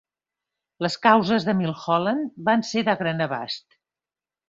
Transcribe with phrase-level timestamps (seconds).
[0.85, 3.83] Les causes de Milholland van ser de gran abast.